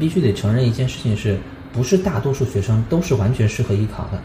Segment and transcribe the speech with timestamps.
[0.00, 1.38] 必须得承认一件事情是，
[1.74, 4.18] 不是大多数学生都是完全适合艺考的。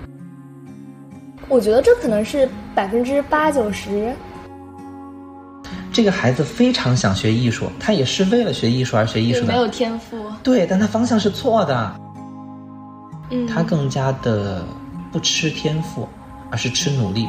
[1.50, 4.14] 我觉得这可能是百分之八九十。
[5.92, 10.18] 这个孩子非常想学艺术，他也是为了学艺术而学艺术的，没有天赋。
[10.42, 11.96] 对，但他方向是错的。
[13.32, 14.66] 嗯，他更加的
[15.12, 16.08] 不吃天赋，
[16.50, 17.28] 而是吃努力。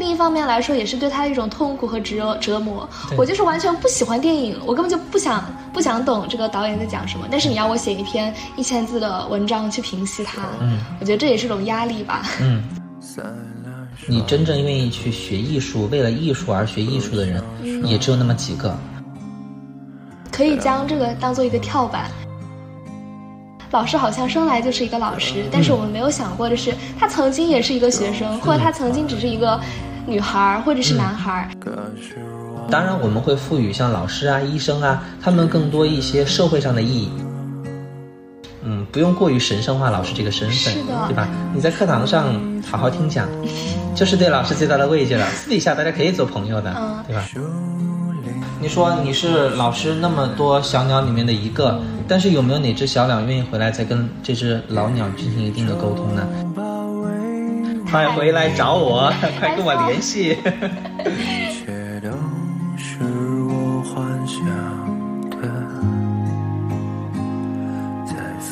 [0.00, 2.88] 另一方面来说，也是对他的一种痛苦和折折磨。
[3.18, 5.44] 我就是完全不喜欢电影，我根本就不想
[5.74, 7.28] 不想懂这个导演在讲什么。
[7.30, 12.22] 但是你要我写一篇一千字的文章去评析它，嗯，我觉得这也是种压力吧。
[12.40, 12.64] 嗯。
[14.08, 17.44] 你真正愿意去学艺术，为了艺术而学艺术的人，
[17.84, 18.74] 也只有那么几个。
[20.32, 22.10] 可以将这个当做一个跳板。
[23.72, 29.60] 老师好像生来就是一个老师，但是我们没有想过的是，他曾经也是一个学生，或者他曾经只是一个
[30.06, 31.48] 女孩，或者是男孩。
[32.70, 37.10] 当然，我们会赋予像老师啊、医生啊，他们更多一些社会上的意义。
[38.62, 40.74] 嗯，不用过于神圣化老师这个身份，
[41.08, 41.28] 对吧？
[41.54, 42.26] 你在课堂上
[42.70, 43.26] 好好听讲。
[43.92, 45.26] 就是对老师最大的慰藉了。
[45.30, 46.72] 私底下大家可以做朋友的，
[47.06, 47.24] 对吧？
[48.60, 56.24] 你说你是老师那么多小鸟里面的一个，但是有没有哪只小鸟愿意回来再跟这只老鸟进行一定的沟通呢？
[57.90, 60.36] 快回来找我， 快跟我联系。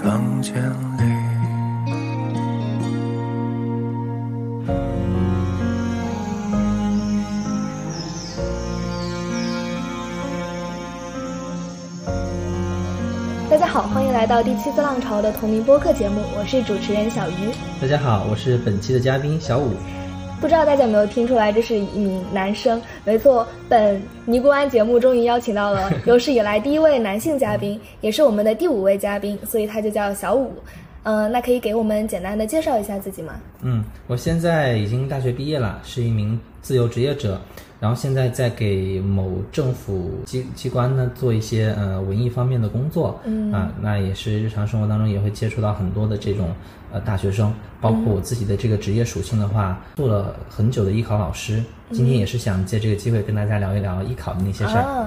[0.00, 0.87] 大家
[13.68, 17.34] 好，欢迎来到第七次浪潮的同名播客节目，我是主持人小鱼。
[17.82, 19.72] 大家好，我是本期的嘉宾小五。
[20.40, 22.80] 不知道大家有没有听出来，这是一名男生？
[23.04, 30.50] 没错，本尼姑庵节目终于邀请到了有史以来第一位男性嘉宾，也是我们的第五位嘉宾，所以他就叫小五。
[31.02, 33.34] 嗯，那可以给我们简单的介绍一下自己吗？
[33.60, 37.38] 嗯，我现在已经大学毕业了，是一名自由职业者。
[37.80, 46.50] 然后现在在给某政府机机关呢做一些呃文艺方面的工作，嗯啊，那也是日常生活当中也会接触到很多的这种
[46.92, 51.62] 呃大学生，包括我自己的这个职业属性的话，做了很久的艺考老师，
[51.92, 55.06] 今天也是想借这个机会跟大家聊一聊艺考的那些事儿。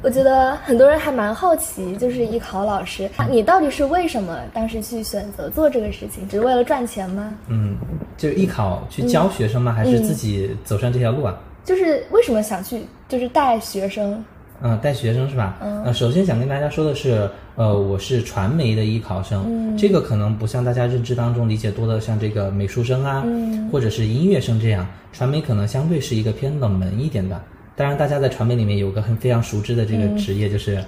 [0.00, 6.28] 我觉得很多人还蛮好奇，就是艺考老师，你到底是为什么当时去选择做这个事情？
[6.28, 7.34] 只是为了赚钱吗？
[7.48, 7.76] 嗯，
[8.16, 9.72] 就是艺考去教学生吗？
[9.72, 11.36] 还是自己走上这条路啊？
[11.68, 12.80] 就是为什么想去，
[13.10, 14.24] 就是带学生，
[14.62, 15.58] 嗯，带学生是吧？
[15.60, 27.38] 嗯，首先想跟大家说的是，呃，我是传媒的艺考生，嗯，这个可能不像大家认知当中理解多的，像这个美术生啊，嗯，或者是音乐生这样，传媒可能相对是一个偏冷门一点的。
[27.76, 30.82] 当然，大家在传媒里面有个很非常熟知的这个职业，就是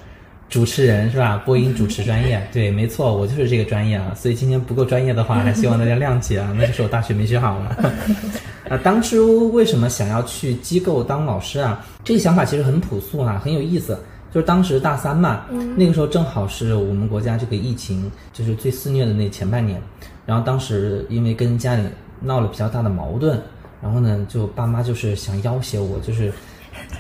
[0.50, 1.40] 主持人是吧？
[1.46, 4.12] 播音主持专业， 对，没错，我就是这个专业啊。
[4.14, 7.76] 所以今天不够专业的话， 还希望大家谅解啊，那就是我大学没学好了。
[8.68, 11.82] 啊，当初为什么想要去机构当老师啊？
[12.04, 13.98] 这个想法其实很朴素啊，很有意思。
[14.32, 15.46] 就是当时大三嘛，
[15.76, 19.80] 那个时候正好是我们国家这个疫情就是最肆虐的那前半年。
[20.24, 21.82] 然后当时因为跟家里
[22.20, 23.40] 闹了比较大的矛盾，
[23.82, 26.32] 然后呢，就爸妈就是想要挟我，就是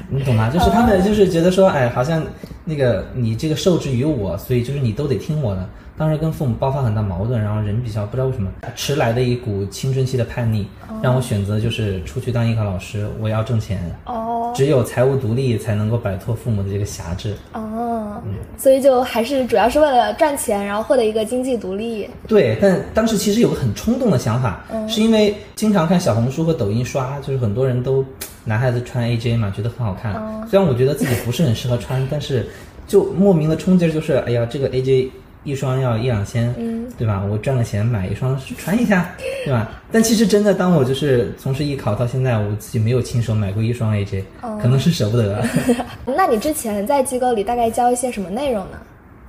[0.08, 0.50] 你懂吗？
[0.50, 2.20] 就是他们就是觉得说，哎，好像
[2.70, 5.68] 那个你这个受制于我，所以就是你都得听我的。
[5.98, 10.66] 当时跟父母爆发很大矛盾，然后人比较不知道为什么迟来的一股青春期的叛逆，
[11.02, 13.06] 让我选择就是出去当艺考老师。
[13.20, 18.22] 我要挣钱哦，只有财务独立才能够摆脱父母的这个辖制哦。
[18.56, 22.08] 所以就还是主要是为了赚钱，然后获得一个经济独立。
[22.26, 28.02] 对，但当时其实有个很冲动的想法，是因为经常看小红书和抖音刷，就是很多人都
[28.50, 30.12] 男孩子穿 AJ 嘛，觉得很好看。
[30.50, 32.44] 虽然我觉得自己不是很适合穿，但是
[32.88, 35.10] 就莫名的冲劲儿，就是哎呀，这个 AJ。
[35.42, 37.24] 一双要一两千，嗯，对吧？
[37.30, 39.10] 我赚了钱买一双穿一下，
[39.42, 39.70] 对吧？
[39.90, 44.22] 但其实真的，当我就是从事艺考到现在，我自己没有亲手买过一双 AJ，
[44.60, 45.42] 可能是舍不得。
[46.04, 48.76] 那你之前在机构里大概教一些什么内容呢？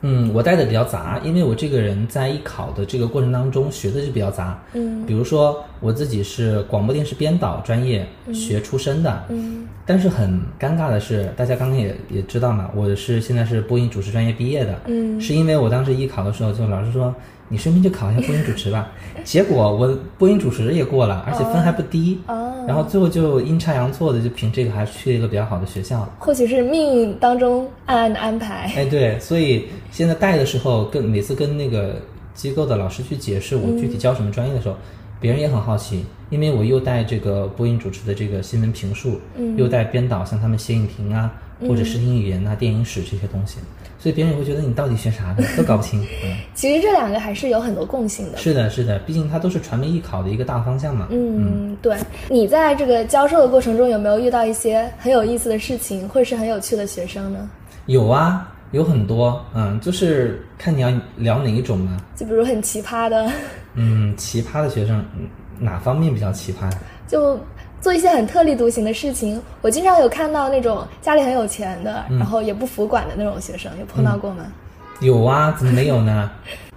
[0.02, 4.60] 嗯，我带的比较杂，因为我这个人在艺考的这个过程当中学的就比较杂。
[4.74, 9.24] 嗯，比如说我自己是广播电视编导专业学出身的。
[9.30, 14.80] 嗯，但是很尴尬的是，大家刚刚也也知道嘛，我是现在是播音主持专业毕业的。
[14.88, 17.14] 嗯，是因为我当时艺考的时候，就老师说。
[17.52, 18.90] 你顺便就考一下播音主持吧，
[19.26, 22.18] 结果我播音主持也过了，而且分还不低，
[22.66, 26.08] 然后最后就阴差阳错的就凭这个还去了一个比较好的学校。
[26.18, 28.72] 或许是命运当中暗暗的安排。
[28.76, 32.02] 哎，对，所以现在带的时候，跟每次跟那个
[32.34, 34.76] 机构的老师去解释我具体教什么专业的时候，
[35.20, 39.20] 别人也很好奇，因为我又带这个播音主持的这个新闻评述，
[39.58, 41.30] 又带编导像他们写影评啊，
[41.68, 43.58] 或者视听语言啊、电影史这些东西。
[44.02, 46.02] 所以别人也会觉得你到底学啥的，都 搞不清。
[46.24, 48.38] 嗯，其实这两个还是有很多共性的。
[48.40, 51.08] 是的，是的，毕竟它都是传媒艺考的一个大方向嘛。
[51.12, 51.96] 嗯，对。
[52.28, 57.48] 你在这个教授的过程中，有没有遇到一些很有意思的事情，或者是很有趣的学生呢？
[57.86, 59.40] 有啊，有很多。
[59.54, 62.02] 嗯，就是看你要聊哪一种嘛。
[62.16, 63.32] 就比如很奇葩的。
[63.76, 65.06] 嗯，奇葩的学生，
[65.60, 66.72] 哪方面比较奇葩？
[67.08, 67.40] 就。
[67.82, 74.46] 做一些很特立独行的事情，我经常有看到那种家里很有钱的，然后也不服管的那种学生，有碰到过吗？
[75.00, 76.30] 有啊，怎么没有呢？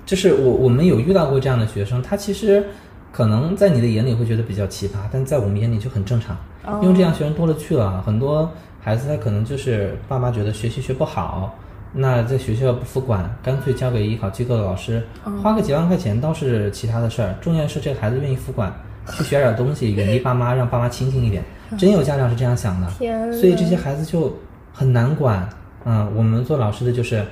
[0.06, 2.64] 就是我我们有遇到过这样的学生，他其实
[3.12, 6.34] 可能在你的眼里会觉得比较奇葩，但在我们眼里就很正常，
[6.82, 8.02] 因为这样学生多了去了。
[8.06, 11.54] 很多孩子他可能就是爸妈觉得学习学不好，
[11.92, 15.02] 那在学校不服管，干脆交给艺考机构的老师，
[15.42, 18.72] 花个几万块钱倒是其他的事儿，重要是这个孩子愿意服管。
[19.12, 21.42] 去学点东西，远离爸妈，让爸妈清醒一点。
[21.78, 22.88] 真有家长是这样想的，
[23.32, 24.32] 所以这些孩子就
[24.72, 25.48] 很难管。
[25.84, 27.24] 嗯，我们做老师的就是，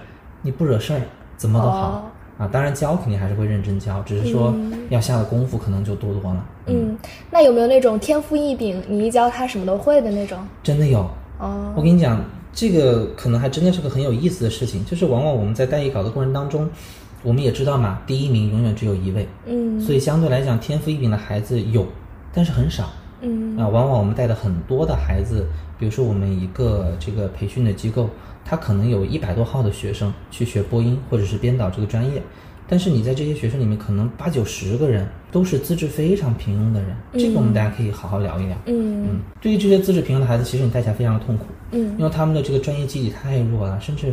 [0.43, 1.01] 你不惹事儿，
[1.37, 2.49] 怎么都好啊。
[2.51, 4.53] 当然教肯定还是会认真教，只是说
[4.91, 6.45] 要下的功夫可能就多多了。
[6.67, 6.97] 嗯，
[7.31, 10.39] 那有没有那种天赋异禀，你一教他什么都会的那种？
[10.63, 11.09] 真的有。
[11.39, 12.21] 哦，我跟你讲，
[12.53, 16.69] 这个可能还真的是个很有意思的事情，就是往往我们在带艺考的过程当中。
[17.23, 21.87] 我们也知道嘛，第一名永远只有一位，嗯，所以相对来讲，天赋异禀的孩子有，
[22.33, 22.91] 但是很少，
[23.21, 23.57] 嗯。
[23.57, 25.47] 啊，往往我们带的很多的孩子，
[25.79, 28.11] 比如说我们一个这个培训的机构，
[28.45, 32.21] 他可能有一百多号的学生去学播音或者是编导这个专业，
[32.67, 39.05] 但是你在这些学生里面，可能八九十个人都是资质非常平庸的人，这个我们大家可以好好聊一聊，嗯。
[39.05, 44.13] 嗯，对于这些资质平庸的孩子，其实你带起来非常的痛苦，嗯，因为他们的这个专业基底太弱了，甚至。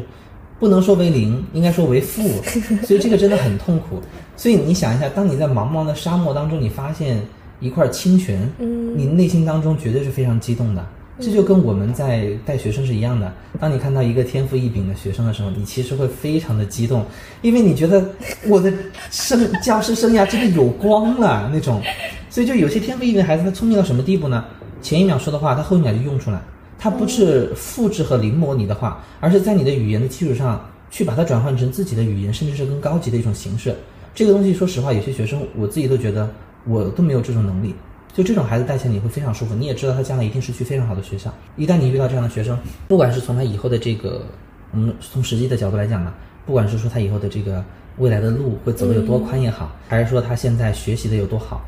[0.60, 2.30] 不能说为零，应该说为负，
[2.86, 4.02] 所以这个真的很痛苦。
[4.36, 7.22] 所以你想一下，当你在茫茫的沙漠当中，你发现
[7.60, 10.86] 一块清泉，嗯，你内心当中绝对是非常激动的。
[11.22, 13.30] 这就跟我们在带学生是一样的。
[13.60, 17.06] 当你看到一个天赋异禀的学生的时候，你其实会非常的激动，
[17.42, 18.02] 因为你觉得
[18.48, 18.72] 我的
[19.12, 21.82] 生教师生涯真的有光了那种。
[22.30, 24.46] 所以就有些天赋异禀的孩子，他聪明到什么地步呢？
[24.82, 26.42] 前一秒说的话，他后一秒就用出来。
[26.80, 33.76] 它不是复制和临摹你的话，而是在你的语言的基础上去把它转换成自己的语言，甚至是更高级的一种形式。
[34.16, 36.28] 这个东西，说实话，有些学生我自己都觉得
[36.66, 37.76] 我都没有这种能力。
[38.12, 41.32] 就这种孩子带起来你会非常舒服，你也知道他将来一定是去非常好的学校。
[41.58, 44.24] 一旦你遇到这样的学生，不管是从他以后的这个，
[44.72, 46.14] 我们从实际的角度来讲嘛，
[46.46, 47.64] 不管是说他以后的这个
[47.98, 51.62] 未来的路会走得有多宽也好，还是说他现在学习的有多好。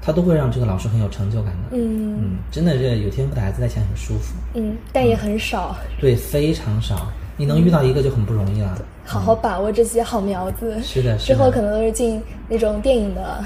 [0.00, 1.76] 他都会让这个老师很有成就感的。
[1.76, 4.34] 嗯嗯，真的，是有天赋的孩子带起来很舒服。
[4.54, 5.76] 嗯，但也很少。
[6.00, 7.08] 对，非常少。
[7.36, 8.76] 你能遇到一个就很不容易了。
[9.04, 10.76] 好好把握这些好苗子。
[10.82, 13.44] 是的，是之后可能都是进那种电影的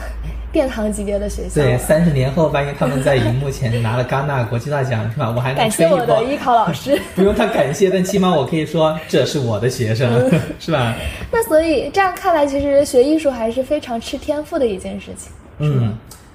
[0.51, 1.63] 殿堂级别的学校。
[1.63, 5.31] 对，三十年后万一他们在荧幕前拿了戛纳国际大奖，是吧？
[5.37, 6.99] 我还感谢我的艺考老师。
[7.15, 10.11] 不用他感谢，但起码我可以说这是我的学生，
[10.59, 10.95] 是吧？
[11.31, 15.31] 那所以这样看来，其实学艺术还是非常吃天赋的一件事情。
[15.59, 15.95] 嗯。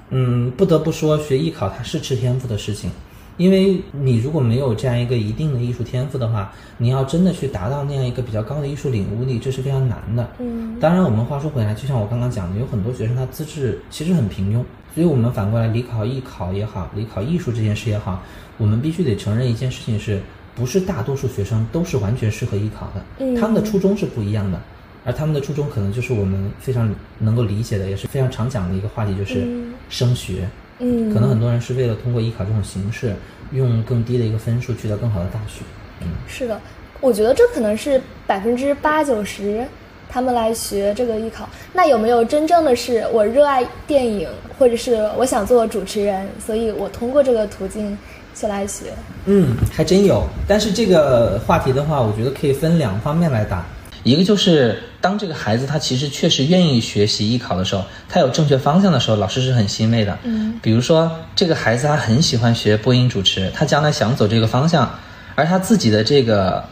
[0.09, 2.89] 嗯，不得不说，学艺考它是吃天赋的事情，
[3.35, 10.27] 因为你如果没有这样一个一定的艺术天赋的话，你要真的去达到那样一个比较高的艺术领悟力，这是非常难的。
[10.39, 14.63] 嗯，当然，我们话说回来，就像我刚刚讲的，有很多学生他资质其实很平庸，
[14.95, 18.23] 所以我们反过来，理考艺考也好，理考艺术这件事也好，
[18.57, 20.21] 我们必须得承认一件事情，是
[20.55, 23.03] 不是大多数学生都是完全适合艺考的？
[23.19, 24.59] 嗯，他们的初衷是不一样的。
[25.07, 29.47] 而他们的初衷可能就是我们非常能够理解的，也是非常常讲的一个话题，就是
[29.89, 30.45] 升学。
[30.79, 33.15] 嗯，可能很多人是为了通过艺考这种形式，
[33.53, 35.61] 用更低的一个分数去到更好的大学。
[36.01, 36.59] 嗯，是的，
[36.99, 39.65] 我觉得这可能是百分之八九十
[40.09, 41.47] 他们来学这个艺考。
[41.71, 44.27] 那有没有真正的是我热爱电影，
[44.59, 47.97] 或者是我想做主持人，所以我通过这个途径
[48.35, 48.87] 去来学？
[49.25, 50.27] 嗯，还真有。
[50.45, 53.65] 但是这个话题的话，我觉得可以分两方面来打。
[54.07, 60.17] 一个就是当这个孩子他其实确实愿意学习艺考的时候，他有正确方向的时候，老师是很欣慰的。
[60.23, 64.97] 嗯，比如说这个孩子他很喜欢学播音主持，他将来想走这个方向，
[65.35, 66.63] 而他自己的这个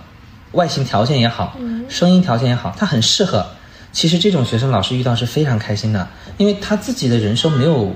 [0.54, 1.58] 外形条件也好，
[1.90, 3.46] 声音条件也好，他很适合。
[3.92, 7.94] 其实这种学生老师遇到是非常开心的，因为他自己的人生没有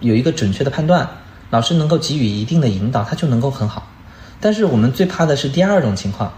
[0.00, 1.08] 有一个准确的判断，
[1.48, 3.88] 老师能够给予一定的引导，他就能够很好。
[4.40, 6.30] 但是我们最怕的是第二种情况。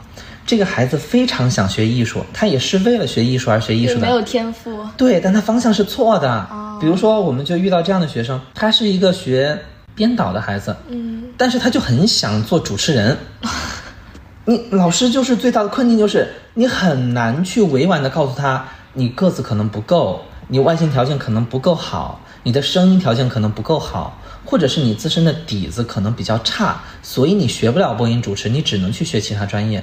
[0.46, 4.86] 这个孩子非常想学艺术，他也是为了学艺术而学艺术的，没有天赋。
[4.96, 6.46] 对，但他方向是错的。
[6.80, 9.58] 比如说，我们就遇到这样的学生，他是一个学
[9.94, 13.16] 编导的孩子，嗯，但是他就很想做主持人。
[14.44, 29.82] 你老师就是最大的困境，就是你很难去委婉的告诉他，你个子可能不够，你外形条件可能不够好，你的声音条件可能不够好，或者是你自身的底子可能比较差，所以你学不了播音主持，你只能去学其他专业。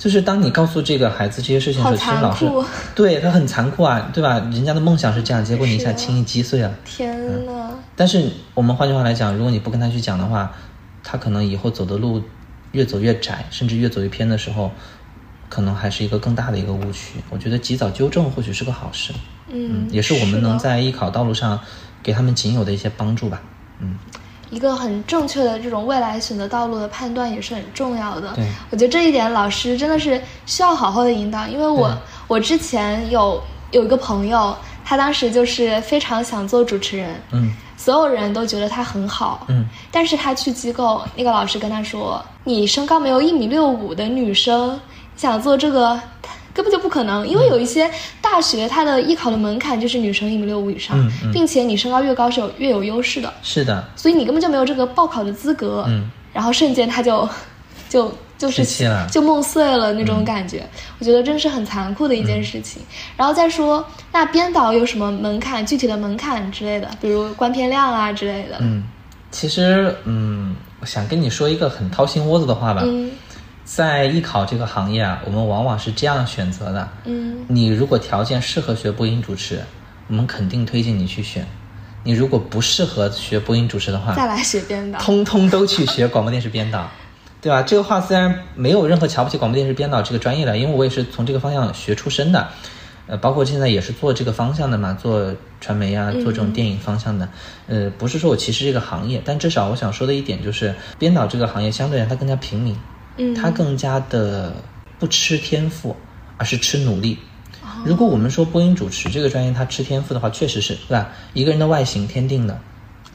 [0.00, 4.38] 就是当你告诉这个孩子这些事情的时候，其实老师对他很残酷啊，对吧？
[4.50, 6.74] 人家的梦想是这样，结果你一下轻易击碎了。
[6.86, 10.50] 天呐，但是我们换句话来讲，如果你不跟他去讲的话，
[11.04, 12.22] 他可能以后走的路
[12.72, 14.70] 越走越窄，甚至越走越偏的时候，
[15.50, 17.16] 可能还是一个更大的一个误区。
[17.28, 19.12] 我觉得及早纠正或许是个好事，
[19.52, 21.60] 嗯，也是我们能在艺考道路上
[22.02, 23.42] 给他们仅有的一些帮助吧。
[23.80, 23.98] 嗯，
[24.50, 28.32] 一个很正确的这种未来选择道路的判断也是很重要的。
[28.34, 31.90] 对我觉得这一点老师真的是需要好好的引导，因为我
[32.26, 33.40] 我之前有
[33.70, 34.54] 有一个朋友，
[34.84, 44.78] 他当时就是非常想做主持人，嗯所有人都觉得他很好，嗯，但是他去机构，那个老师跟他说，你身高没有一米六五的女生
[45.16, 45.98] 想做这个。
[46.60, 47.90] 根本就不可能，因为有一些
[48.20, 53.32] 大学它的艺考的门槛就是女生一米六五以上，嗯嗯并且你身高越高是有越有优势的。
[53.42, 55.86] 是的，所以你根本就没有这个报考的资格。
[55.88, 57.26] 嗯，然后瞬间他就
[57.88, 58.62] 就就是
[59.10, 60.62] 就梦碎了那种感觉，
[60.98, 62.82] 我觉得真是很残酷的一件事情。
[63.16, 65.64] 然后再说，那编导有什么门槛？
[65.64, 68.58] 具体的门槛之类的，比如观片量啊之类的。
[68.60, 68.84] 嗯，
[69.30, 72.82] 其实嗯，我想跟你说一个很掏心窝子的话吧。
[72.84, 73.10] 嗯
[73.72, 77.36] 在艺考这个行业啊，我们往往是这样选择的：嗯。
[77.46, 79.60] 你如果条件适合学播音主持，
[80.08, 81.44] 我们肯定推荐你去选；
[82.02, 84.98] 你如果不适合学播音主持的话，再来学编导。
[84.98, 86.90] 通通都去学广播电视编导，
[87.40, 87.62] 对吧？
[87.62, 92.48] 这个话虽然没有任何瞧不起广播电视编导这个专业的，因为我也是从这个方向学出身的，
[93.06, 97.28] 呃，包括现在也是做这个方向的嘛，做传媒啊，做这种电影方向的，
[97.68, 102.76] 呃，不是说我歧视这个行业，但至少我想说的一点就是，编导这个行业相对来它更加平民，
[103.20, 104.52] 嗯它更加的
[104.98, 105.94] 不吃天赋，
[106.36, 107.18] 而是吃努力。
[107.84, 111.08] 如果我们说播音主持这个专业它吃天赋的话，确实是对吧？
[111.32, 112.58] 一个人的外形天定的，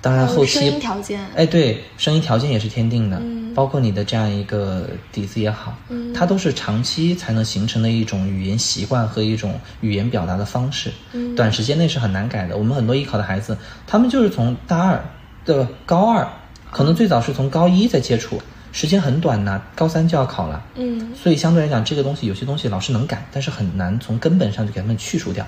[0.02, 1.20] 当然后期声音条件。
[1.36, 12.58] 哎，对，声音条件也是天定的，嗯包括你的这样一个底子也好，嗯它都是长期才能形成的一种语言习惯和一种语言表达的方式，嗯短时间内是很难改的。
[12.58, 15.04] 我们很多艺考的孩子，他们就是从大二
[15.46, 16.28] 的高二，
[16.72, 18.42] 可能最早是从高一在接触，
[18.75, 25.48] 时间很短呐，高三就要考了，嗯所以相对来讲，这个东西有些东西老师能改，但是很难从根本上就给他们去除掉。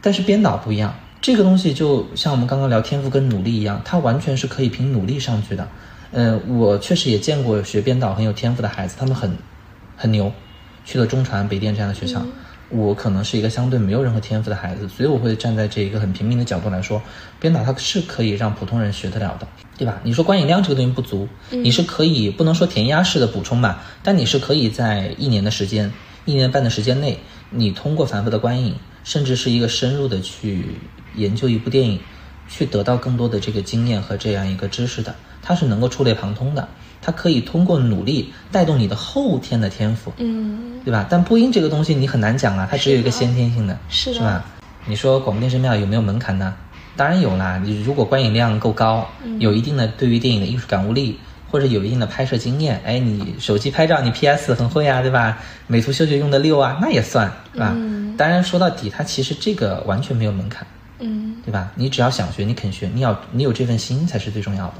[0.00, 5.66] 但是编导不一样，这个东西就像我们刚刚聊天赋跟努力一样，它完全是可以凭努力上去的。
[6.12, 9.36] 呃，我确实也见过学编导很有天赋的孩子，他们很
[9.96, 10.32] 很牛，
[10.84, 12.22] 去了中传、北电这样的学校。
[12.70, 17.00] 我可能是一个相对没有任何天赋的孩子，所以我会站在这一个很平民的角度来说，
[17.40, 19.48] 编导它是可以让普通人学得了的，
[19.78, 20.00] 对吧？
[20.02, 25.90] 你说观影量这个东西不足，你是可以不能说填鸭式的补充吧，但你是可以在一年的时间、
[26.26, 30.76] 一年半的时间内，你通过反复的观影，甚至是一个深入的去
[31.14, 31.98] 研究一部电影，
[32.48, 36.68] 去得到更多的这个经验和这样一个知识的，它是能够触类旁通的，
[37.00, 41.06] 它可以通过努力带动你的后天的天赋，嗯对吧？
[41.08, 44.44] 但播音这个东西你很难讲啊，它只有一个先天性的，是的吧？
[44.86, 46.54] 你说广播电视庙有没有门槛呢？
[46.96, 49.06] 当然有啦，你如果观影量够高，
[49.38, 51.18] 有一定的对于电影的艺术感悟力，
[51.50, 55.38] 或者有一定的拍摄经验，哎，你手机拍照你 PS 很会啊，对吧？
[55.66, 57.72] 美图秀秀用的溜啊，那也算，对吧？
[57.76, 60.66] 嗯当然说到底，它其实这个完全没有门槛，
[60.98, 61.70] 嗯对吧？
[61.76, 64.74] 你只要想学，你肯学，你要你有这份心才是最重要的，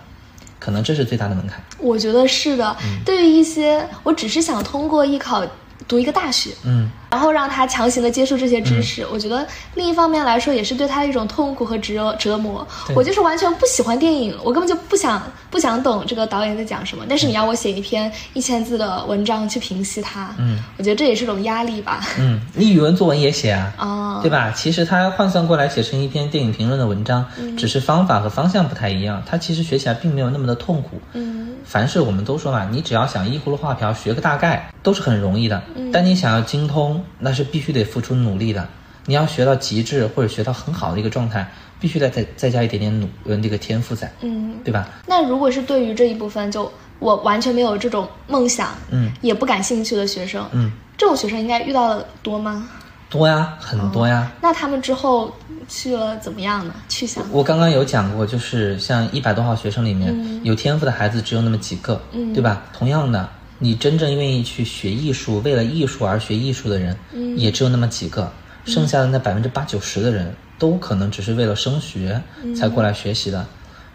[0.58, 1.62] 可能这是最大的门槛。
[1.78, 2.76] 我觉得是的。
[2.82, 5.46] 嗯对于一些我只是想通过艺考
[5.86, 12.66] 读一个大学，嗯，然后让他强行的接受这些知识，我觉得另一方面来说也是对他的一种痛苦和折折磨。
[12.94, 17.04] 我就是完全不喜欢电影，我根本就不想不想懂这个导演在讲什么。
[17.08, 22.06] 但是你要我写一篇一千字的文章去评析它，嗯，我觉得这也是种压力吧。
[22.18, 24.52] 嗯，你语文作文也写啊，哦，对吧？
[24.54, 27.24] 其实它换算过来写成一篇电影评论的文章，
[27.56, 31.00] 只是方法和方向不太一样，它其实学起来并没有那么的痛苦。
[31.14, 35.62] 嗯凡事我们都说嘛，你只要想依葫芦画瓢学个大概，都是很容易的。
[35.74, 38.68] 嗯但你想要精通，那是必须得付出努力的。
[39.06, 41.50] 你要学到极致或者学到很好的一个状态，
[41.80, 44.56] 必须得再再加一点点努呃这个天赋在，嗯。
[44.64, 44.88] 对吧？
[45.06, 52.68] 那如果是对于这一部分就我完全没有这种梦想，嗯也不感兴趣的学生，嗯，这种学生应该遇到的多吗？
[53.08, 54.30] 多呀，很多呀。
[54.42, 55.32] 那他们之后
[55.66, 56.74] 去了怎么样呢？
[56.90, 57.24] 去向？
[57.32, 62.64] 我刚刚有讲过，就是像一百多号学生里面，嗯有天赋的孩子只有那么几个，嗯对吧？
[62.74, 63.26] 同样的，
[63.58, 68.32] 你真正愿意去学艺术，为了艺术而学艺术的人，嗯也只有那么几个，
[68.64, 73.46] 剩下的那百分之八九十的人，都可能只是为了升学嗯才过来学习的。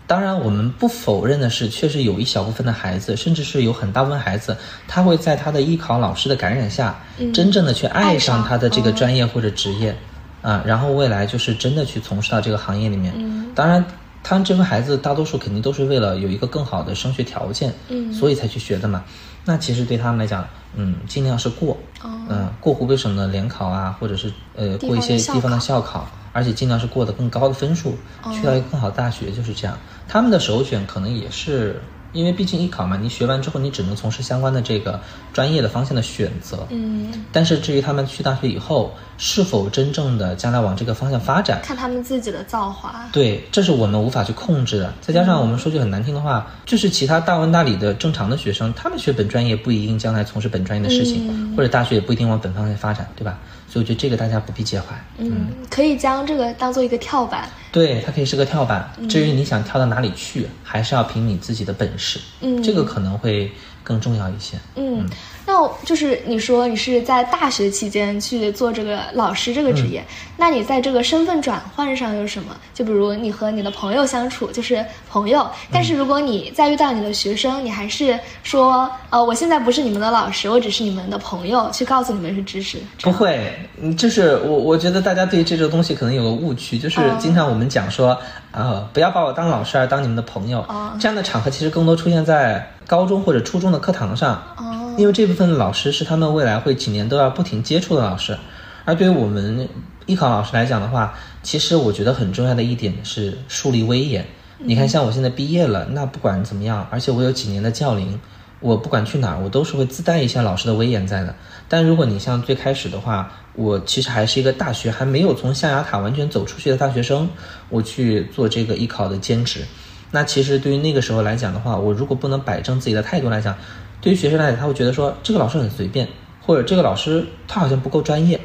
[0.05, 4.55] 当然，我们不否认的是，确实有一小部分的孩子，甚至是有很大部分孩子，
[4.87, 6.99] 他会在他的艺考老师的感染下，
[7.33, 9.95] 真正的去爱爱上上他的这个嗯专业或者职业。
[10.41, 13.13] 啊，然后未来就是真的去从事到这个行业里面。
[13.15, 13.83] 嗯当然，
[14.23, 19.03] 他们这份孩子大多数肯定都是为了有一个更好的升学条件，嗯所以才去学的嘛。
[19.45, 29.77] 那其实对他们来讲，嗯，尽量是过，哦嗯，过湖北省的联考啊，或者是呃过一些地方的校考，而且尽量是过得更高的分数，哦去到一个更好的大学，就是这样。
[30.07, 31.81] 他们的首选可能也是。
[32.13, 34.99] 因为毕竟艺考嘛，你学完之后，你只能从事相关的这个
[35.33, 36.65] 专业的方向的选择。
[36.69, 43.05] 嗯，但是至于他们去大学以后是否真正的将来往这个方向发展，看他们自己的造化。
[43.11, 44.93] 对，这是我们无法去控制的。
[45.01, 53.39] 再加上我们说句很难听的话，就是其他大文大理的正常的学生，他们学本专业不一定将来从事本专业的事情，或者大学也不一定往本方向发展，对吧？
[53.67, 54.87] 所以我觉得这个大家不必介怀。
[55.17, 57.49] 嗯，可以将这个当做一个跳板。
[57.73, 58.89] 对，它可以是个跳板。
[59.09, 62.19] 至于你想跳到哪里去，还是要凭你自己的本事。
[62.39, 63.51] 嗯这个可能会
[63.83, 64.55] 更重要一些。
[64.75, 65.05] 嗯，
[65.45, 72.55] 那我就是你说你是在大学期间去做这个老师这个职业，嗯那你在这个身份转换上有什么？
[72.73, 82.77] 就比如你和你的朋友相处就是朋友，但是如果你再遇到你的学生，你还是说，呃，我现在不是你们的老师，我只是你们的朋友，去告诉你们是知识。
[83.01, 88.17] 不会，嗯，就是我我觉得大家对这个东西可能有个误区，就是哦经常我们讲说，
[88.51, 90.61] 呃，不要把我当老师，而当你们的朋友。
[90.61, 98.37] 哦这样的场合其实更多出现在高中或者初中的课堂上，哦，因为这部分的老师是他们未来会几年都要不停接触的老师。
[98.85, 99.67] 而对于我们
[100.05, 104.25] 艺考老师来讲的话，其实我觉得很重要的一点是树立威严。
[104.59, 108.19] 你看，像我现在毕业了，那不管怎么样，而且我有几年的教龄，
[108.63, 111.35] 我不管去哪儿，我都是会自带一些老师的威严在的。
[111.67, 117.29] 但如果你像最开始的话，我其实还是一个大学还没有从象牙塔完全走出去的大学生，
[117.67, 119.65] 我去做这个艺考的兼职。
[120.11, 123.53] 那其实对于那个时候来讲的话，我如果不能摆正自己的态度来讲，
[123.99, 126.07] 对于学生来讲，他会觉得说这个老师很随便，
[126.41, 128.39] 或者这个老师他好像不够专业。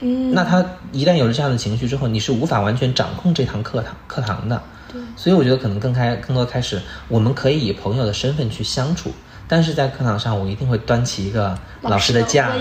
[0.00, 4.62] 嗯，那他一旦有了这样的情绪之后，你是无法完全掌控这堂课堂课堂的。
[4.92, 9.10] 对，所以我觉得可能更开更多开始，我们可以以朋友的身份去相处，
[9.46, 12.52] 但是在课堂上，我一定会端起一个老师的架。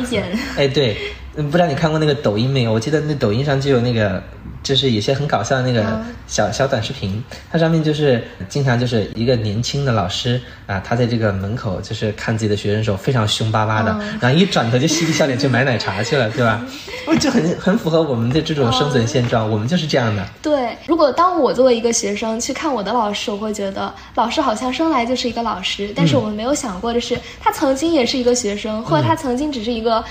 [0.58, 0.98] 哎，对，嗯
[1.36, 2.74] 不知道你看过那个抖音没有？
[2.74, 4.22] 我记得那抖音上就有那个，
[4.62, 16.64] 就是有些很搞笑的那个嗯小、小短视频，它上面就是经常就是一个年轻的老师啊，他在这个门口就是看自己的学生的时候非常凶巴巴的，嗯然后一转头就嬉皮笑脸去买奶茶去了，对吧？
[17.07, 20.25] 我就很很符合我们的这种生存现状，我们就是这样的。
[20.42, 30.03] 对，如果当我作为一个学生去看我的老师，我会觉得老师好像生来就是一个老师，但是我们没有想过的是，他曾经也是一个学生，或者他曾经只是一个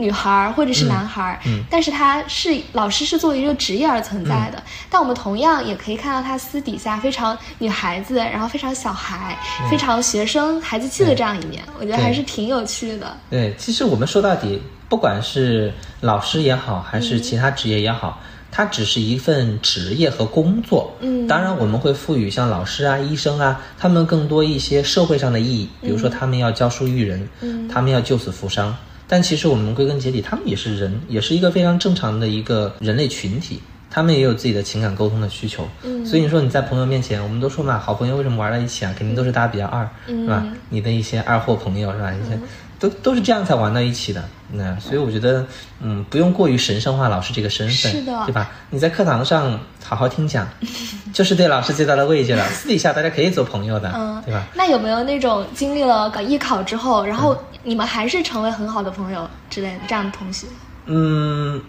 [0.00, 4.62] 女孩儿或者是男孩儿，嗯但是他是老师是作为一个职业而存在的。
[4.88, 9.38] 但我们同样也可以看到他私底下非常女孩子，然后非常小孩，
[9.70, 13.16] 非常学生孩子气的这样一面，我觉得还是挺有趣的。
[13.28, 20.96] 对，其实我们说到底，不管是老师也好，还是其他职业也好，它只是一份职业和工作。
[21.00, 28.74] 嗯当然我们会赋予像老师啊、医生啊，他们更多一些社会上的意义，比如说他们要教书育人，嗯他们要救死扶伤。
[29.12, 33.60] 但其实我们归根结底，他们也是人，也是一个非常正常的一个人类群体。
[33.90, 38.94] 他们也有自己的情感沟通的需求，嗯所以你说你在朋友面前，我们都说嘛，好朋友为什么玩在一起啊？
[38.96, 40.44] 肯定都是大家比较二，嗯是吧？
[40.68, 42.12] 你的一些二货朋友是吧？
[42.12, 42.38] 一些
[42.78, 44.24] 都都是这样才玩到一起的。
[44.52, 45.44] 那所以我觉得，
[45.80, 48.50] 嗯，不用过于神圣化老师这个身份，是的对吧？
[48.70, 50.48] 你在课堂上好好听讲，
[51.12, 52.44] 就是对老师最大的慰藉了。
[52.48, 54.44] 私底下大家可以做朋友的，嗯，对吧？
[54.54, 60.46] 那有没有那种经历了搞艺考之后，然后嗯你们还是成为很好的朋友之类的这样的同学？
[60.48, 60.69] 嗯，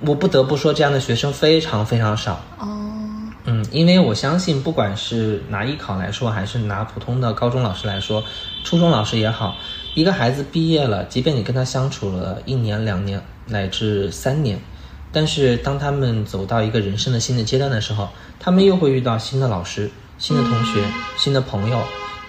[0.01, 2.41] 我不得不说，这样的学生非常非常少。
[2.57, 2.67] 哦，
[3.45, 8.23] 嗯，因为我相信，不管是拿艺考来说，还是拿普通的高中老师来说，
[8.63, 9.55] 初中老师也好，
[9.93, 14.59] 一个孩子毕业了，即便你跟他相处了一年、两年乃至三年，
[15.11, 20.83] 但是当他们走到一个人生的新的阶段的时候，他们又会遇到新的老师、新的同学、
[21.17, 21.79] 新的朋友。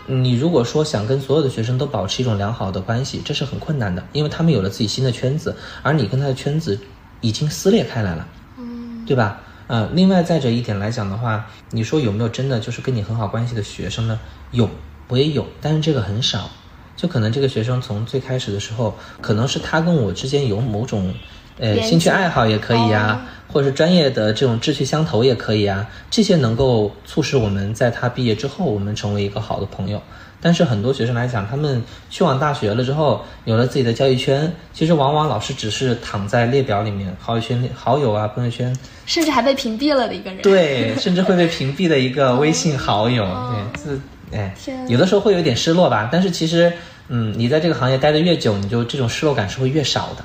[0.06, 6.78] 你如果说想跟所有的学生都保持一种良好的关系，这是很困难的，因为他们有了自己新的圈子，而你跟他的圈子
[7.20, 8.26] 已经撕裂开来了。
[8.58, 9.40] 嗯对吧？
[9.66, 14.18] 呃，另外再者一点来讲的话，你说有没有真的就是跟你很好关系的学生呢？
[14.50, 14.68] 有，
[15.08, 16.50] 我也有，但是这个很少。
[16.94, 21.12] 就可能这个学生从最开始的时候，可能是他跟我之间有某种，
[21.58, 23.20] 呃，兴趣爱好也可以呀、
[23.52, 30.00] 或者是专业的这种志趣相投也可以啊，这些能够促使我们在他毕业之后，我们成为一个好的朋友。
[30.44, 43.84] 但是很多学生来讲，他们去往大学了之后，有了自己的交际圈，其实往往老师只是躺在列表里面，好友圈、好友啊、朋友圈，甚至还被屏蔽了的一个人。，对，甚至会被屏蔽的一个微信好友，对，
[44.32, 46.08] 这哎天，有的时候会有点失落吧。
[46.10, 46.72] 但是其实，
[47.06, 50.24] 嗯，你在这个行业待得越久，你就这种失落感是会越少的。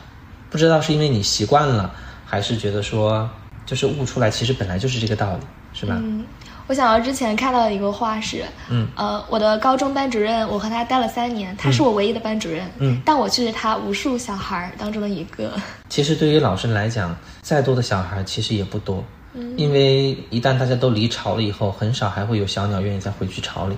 [0.49, 1.91] 不知道是因为你习惯了，
[2.25, 3.29] 还是觉得说
[3.65, 5.41] 就是悟出来，其实本来就是这个道理，
[5.73, 5.95] 是吧？
[5.97, 6.25] 嗯，
[6.67, 15.51] 我想到之前看到的一个话是，嗯，呃，我的高中班主任，我和他待了三年，他是我唯一的班主任，嗯，但我却是他无数小孩儿当中的一个。
[15.89, 19.03] 其实对于老师来讲，再多的小孩其实也不多，
[19.55, 23.77] 因为一旦大家都离巢了以后，很少还会有小鸟愿意再回去巢里。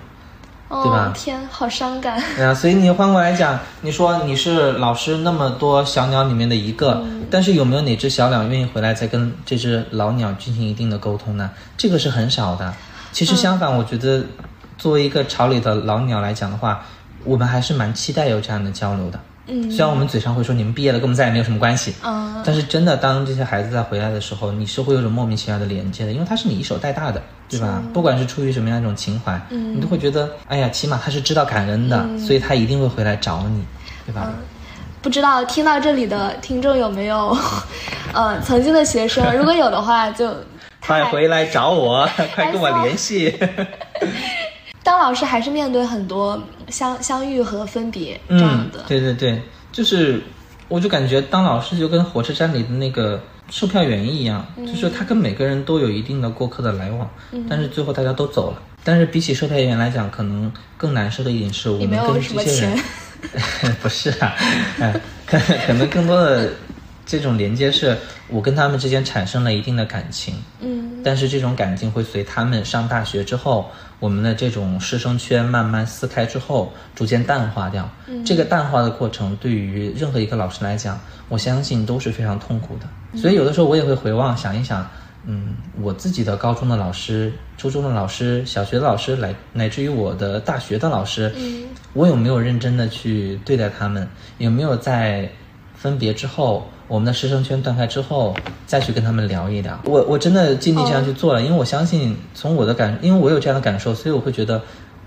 [0.70, 2.22] 哦，对吧天，好伤感。
[2.36, 11.50] 对啊，所以你换过来讲，你说你是老师那么多小鸟里面的一个，但是有没有哪只小鸟愿意回来再跟这只老鸟进行一定的沟通呢？
[11.76, 12.74] 这个是很少的。
[13.12, 14.24] 其实相反，我觉得
[14.78, 16.86] 作为一个巢里的老鸟来讲的话，
[17.26, 19.20] 我们还是蛮期待有这样的交流的。
[19.52, 27.82] 嗯虽然我们嘴上会说你们毕业了跟我们再也没有什么关系，嗯但是真的当这些孩子再回来的时候，你是会有种莫名其妙的连接的，因为他是你一手带大的，对吧？
[27.94, 33.64] 不管是出于什么样一种情怀，嗯你都会觉得，哎呀，起码他是知道感恩的，所以他一定会回来找你，
[34.06, 34.32] 对吧？
[35.02, 37.36] 不知道听到这里的听众有没有，
[38.14, 39.26] 呃，曾经的学生？
[39.36, 40.30] 如果有的话，就
[40.82, 43.38] 快回来找我， 快跟我联系。
[44.84, 50.22] 当老师还是面对很多相相遇和分别这样嗯的。，对对对，就是，
[50.68, 54.66] 我就感觉当老师就跟火车站里的那个售票员一样，嗯。
[54.66, 57.10] 就是他跟每个人都有一定的过客的来往，
[57.50, 58.62] 但是最后大家都走了。
[58.84, 64.34] 但是比起售票员来讲，可能更难受的一点是我们跟这些人钱， 不是啊，
[64.80, 66.50] 哎，可可能更多的
[67.10, 77.90] 这种连接是我跟他们之间产生了一定的感情，嗯但是这种感情会随他们上大学之后，我们的这种师生圈慢慢撕开之后，逐渐淡化掉。
[78.24, 83.18] 这个淡化的过程，对于任何一个老师来讲，我相信都是非常痛苦的。
[83.20, 84.88] 所以有的时候我也会回望想一想，
[85.26, 94.08] 嗯，我自己的高中的老师、初中的老师、小学的老师，来乃至于我的大学的老师，嗯我有没有认真的去对待他们？
[94.38, 95.28] 有没有在
[95.74, 99.80] 分别之后，我们的师生圈断开之后，再去跟他们聊一聊？
[99.86, 104.60] 我我真的尽力这样去做了，因为我相信从我的感，因为我有这样的感受，所以我会觉得，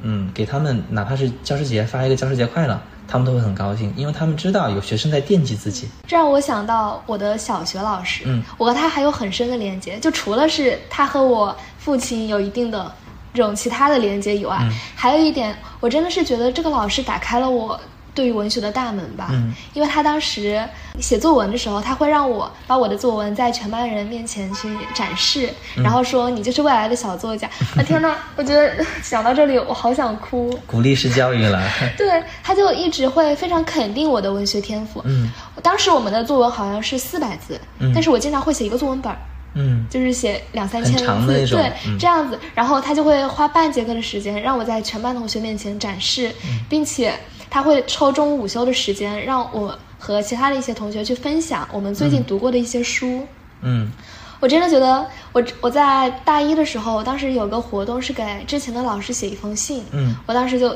[0.03, 5.89] 嗯，给他们哪怕是教师节发一个教师节快乐，他们都会很高兴，因为他们知道有学生在惦记自己。
[6.07, 12.93] 这让我想到我的小学老师，嗯，我和他还有很深的连接，就除了是他和我父亲有一定的
[13.35, 17.79] 这种其他的连接以外，嗯还有一点，我真的是觉得这个老师打开了我。
[18.15, 20.63] 对于文学的大门吧，嗯因为他当时
[21.01, 27.49] 写作文的时候，他会让我把我的作文在全班人面前去展示，嗯然后说你就是未来的小作家。
[27.77, 30.51] 啊天呐，我觉得想到这里我好想哭。
[30.67, 31.63] 鼓励式教育了，
[31.97, 35.01] 对，他就一直会非常肯定我的文学天赋。
[35.05, 35.31] 嗯
[35.63, 39.17] 当时我们的作文好像是四百字，嗯但是我经常会写一个作文本儿，
[39.55, 42.39] 嗯就是写两三千很长的字，那种对，嗯这样子。
[42.55, 47.15] 然后他就会花半节课的时间让我在全班同学面前展示，嗯并且
[47.53, 53.27] 他会抽中午午休的时间让我和其他的一些同学去分享我们最近读过的一些书。
[53.61, 53.93] 嗯。
[54.41, 60.17] 我真的觉得我我在大一的时候，当时有个活动是给之前的老师写一封信，嗯。
[60.27, 60.75] 我当时就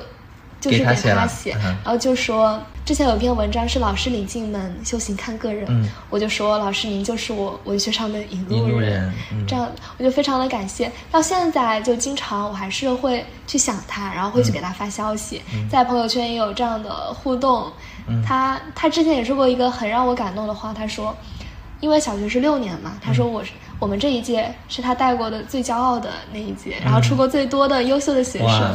[0.61, 5.89] 就是给给他写他写，嗯然后就说之前有一篇文章是老师领进门，修行看个人，嗯。
[6.11, 9.45] 我就说老师您就是我文学上的引路人嗯。
[9.47, 10.91] 这样我就非常的感谢。
[11.11, 15.69] 到现在就经常我还是会去想他，然后会去给他发消息，嗯。
[15.69, 17.73] 在朋友圈也有这样的互动。
[18.25, 21.15] 他他之前也说过一个很让我感动的话，他说。
[21.79, 28.73] 因为小学是六年嘛，他说我是、我们这一届是他带过的最骄傲的那一届，然后出过最多的优秀的学哇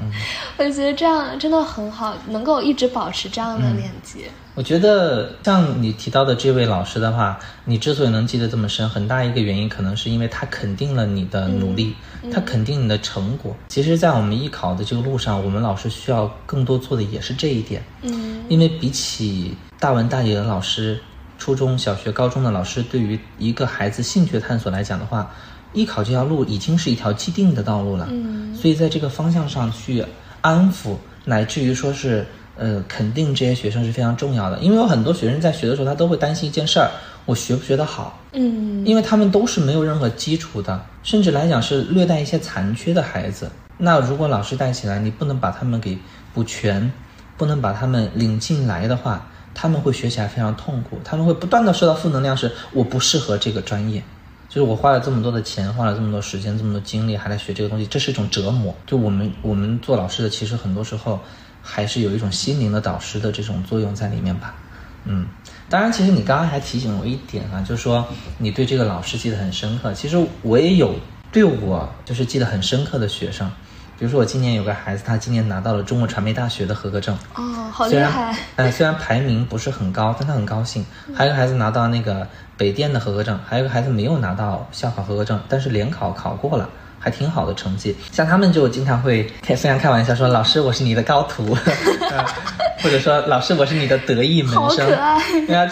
[0.00, 0.20] 生。
[0.58, 4.30] 我就觉得这样真的很好，能够一直保持这样的连接。
[4.56, 11.94] 我觉得像你提到的这位老师的话，你之所以能记得这么深，很大一个原因可能是因为他肯定了你的努力，
[12.32, 13.56] 他肯定你的成果。
[13.68, 21.00] 其实，在我们艺考的这个路上，我们老师需要更多做的也是这一点，嗯因为比起大文大理的老师，
[21.38, 25.30] 初中小学、高中的老师，对于一个孩子兴趣的探索来讲的话，
[25.72, 28.08] 艺考这条路已经是一条既定的道路了。
[28.10, 30.04] 嗯所以在这个方向上去
[30.42, 34.58] 安抚，乃至于说是呃肯定这些学生是非常重要的。
[34.58, 36.90] 因为有很多学生在学的时候，他都会担心一件事儿：
[37.24, 38.18] 我学不学得好？
[38.32, 43.50] 嗯因为他们都是没有任何基础的，甚至来讲是略带一些残缺的孩子。
[43.78, 45.96] 那如果老师带起来，你不能把他们给
[46.34, 46.92] 补全，
[47.38, 54.02] 不能把他们领进来的话，他们会学起来非常痛苦，他们会不断的受到负能量，是我不适合这个专业。
[54.50, 58.74] 就是我花了这么多的钱，花了这么多时间，这么多精力，还来学这个东西，这是一种折磨。
[58.84, 61.20] 就我们我们做老师的，其实很多时候
[61.62, 64.56] 还是有一种心灵的导师的这种作用在里面吧。
[65.04, 65.24] 嗯，
[65.68, 68.04] 当然，其实你刚刚还提醒我一点啊，就是说
[68.38, 69.94] 你对这个老师记得很深刻。
[69.94, 70.96] 其实我也有
[71.30, 73.48] 对我就是记得很深刻的学生，
[73.96, 77.16] 比如说我今年有个孩子，他今年拿到了中国传媒大学的合格证。
[77.36, 78.36] 哦，好厉虽然害！
[78.56, 80.84] 呃，虽然排名不是很高，但他很高兴。
[81.14, 82.26] 还有一个孩子拿到那个
[82.60, 86.68] 北电的合格证，还有一个孩子没有拿到校考合格证，但是联考考过了，
[86.98, 87.96] 还挺好的成绩。
[88.12, 91.56] 像他们就经常会开 非常开玩笑说：“老师，我是你的高徒。
[92.84, 95.18] ”或者说：“老师，我是你的得意门生。”啊，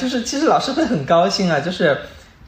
[0.01, 1.95] 就是其实老师会很高兴啊，就是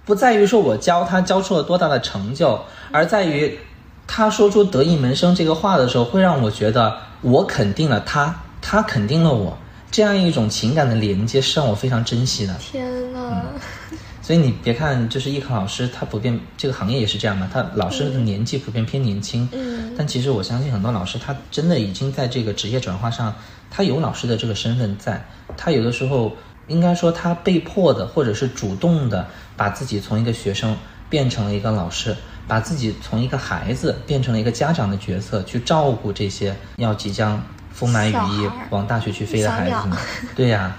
[0.07, 2.59] 不在于说我教他教出了多大的成就，
[2.91, 3.59] 而在于
[4.07, 9.55] 他说出“得意门生”这个话的时候，会让我觉得我肯定了他，他肯定了我。
[9.91, 12.55] 这样一种情感的连接是让我非常珍惜的。
[12.55, 13.43] 天呐！
[14.31, 19.49] 所以你别看就是艺考老师，他普遍这个行业也是这样嘛，他老师的年纪普遍偏年轻。
[19.51, 19.93] 嗯。
[19.99, 23.35] 但其实我相信很多老师，他真的已经在这个职业转化上，
[23.73, 25.27] 他有老师的这个身份在。
[25.57, 26.37] 他有的时候
[26.69, 30.77] 应该说他被迫的，或者是主动的，把自己从一个学生
[31.09, 32.17] 变成了一个老师，
[32.47, 37.43] 把自己从一个孩子变成了一个家长的角色，去照顾这些要即将。
[37.73, 39.97] 丰满羽翼往大学去飞的孩子们，
[40.35, 40.77] 对呀，啊，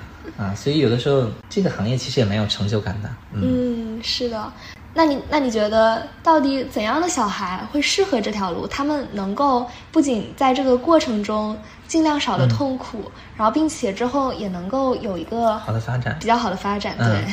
[0.56, 3.10] 所以有的时候这个行业其实也蛮有成就感的。
[3.34, 4.52] 嗯，是的。
[4.94, 8.68] 那你那你觉得到底怎样的小孩会适合这条路？
[8.68, 16.98] 他们能够不仅在这个过程中尽量少的痛苦，然后并且之后也能够有一个好的发展，比较好的发展。
[16.98, 17.24] 对。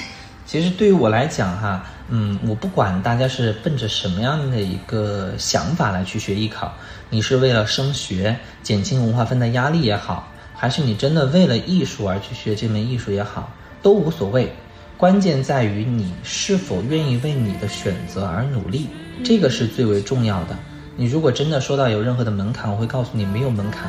[0.47, 6.73] 其实对于我来讲哈，嗯，我不管大家是奔着什么样的一个想法来去学艺考，
[7.11, 10.27] 你是为了升学减轻文化分的压力也好，
[10.61, 13.49] 还是你真的为了艺术而去学这门艺术也好，
[13.81, 14.53] 都无所谓。
[14.97, 18.88] 关键在于你是否愿意为你的选择而努力，
[19.23, 20.59] 这个是最为重要的。
[20.97, 23.88] 你如果真的说到有任何的门槛，我会告诉你没有门槛，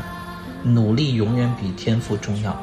[0.61, 2.55] 努力永远比天赋重要。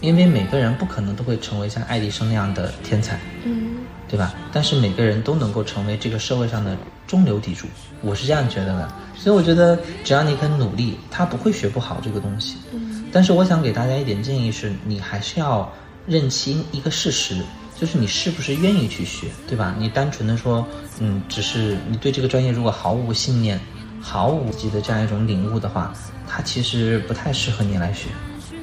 [0.00, 3.76] 因为每个人不可能都会成为像爱迪生那样的天才，嗯，
[4.08, 4.34] 对吧？
[4.52, 7.66] 但是每个人都能够成为这个社会上的中流砥柱，
[8.02, 8.92] 我是这样觉得的。
[9.14, 12.58] 所以我觉得只要你肯努力，他不会学不好这个东西。
[12.74, 15.72] 嗯，但是我想给大家一点建议是，你还是要
[16.06, 17.42] 认清一个事实，
[17.74, 19.74] 就是你是不是愿意去学，对吧？
[19.78, 20.62] 你单纯的说，
[21.00, 23.58] 嗯，只是你对这个专业如果毫无信念、
[24.02, 25.94] 毫无自己的这样一种领悟的话，
[26.28, 28.10] 它其实不太适合你来学。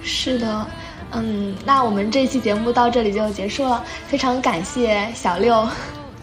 [0.04, 0.68] 是的。
[1.14, 5.68] 嗯，那我们这期节目到这里就结束了，非常感谢小六、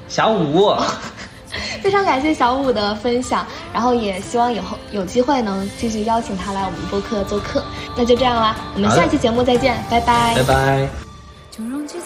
[0.06, 0.72] 小五，
[1.82, 7.64] 非常感谢小五的分享然后也希望以后有机会能继续邀请他来我们播客做客。
[7.96, 10.34] 那就这样啦我们下期节目再见拜拜。
[10.36, 10.88] 拜拜。
[11.50, 11.98] 就让急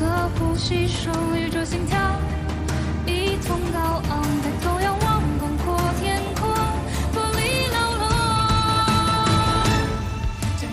[0.00, 1.98] 的呼吸心跳
[3.06, 4.22] 一同高昂
[4.62, 5.22] 同样望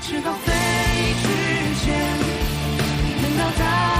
[0.07, 0.51] 天空飞
[1.21, 1.93] 去前
[3.21, 3.96] 面到达